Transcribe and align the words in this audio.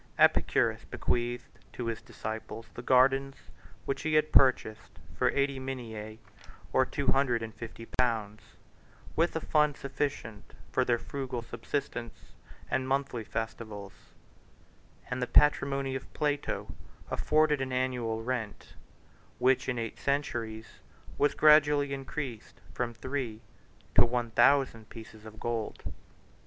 Epicurus 0.17 0.83
bequeathed 0.85 1.59
to 1.71 1.85
his 1.85 2.01
disciples 2.01 2.65
the 2.73 2.81
gardens 2.81 3.35
which 3.85 4.01
he 4.01 4.15
had 4.15 4.31
purchased 4.31 4.97
for 5.15 5.29
eighty 5.29 5.59
minae 5.59 6.17
or 6.73 6.87
two 6.87 7.05
hundred 7.11 7.43
and 7.43 7.53
fifty 7.53 7.85
pounds, 7.85 8.41
with 9.15 9.35
a 9.35 9.39
fund 9.39 9.77
sufficient 9.77 10.55
for 10.71 10.83
their 10.83 10.97
frugal 10.97 11.43
subsistence 11.43 12.33
and 12.71 12.87
monthly 12.87 13.23
festivals; 13.23 13.93
146 15.11 15.11
and 15.11 15.21
the 15.21 15.27
patrimony 15.27 15.93
of 15.95 16.11
Plato 16.15 16.73
afforded 17.11 17.61
an 17.61 17.71
annual 17.71 18.23
rent, 18.23 18.73
which, 19.37 19.69
in 19.69 19.77
eight 19.77 19.99
centuries, 19.99 20.79
was 21.19 21.35
gradually 21.35 21.93
increased 21.93 22.59
from 22.73 22.95
three 22.95 23.43
to 23.93 24.03
one 24.03 24.31
thousand 24.31 24.89
pieces 24.89 25.25
of 25.27 25.39
gold. 25.39 25.93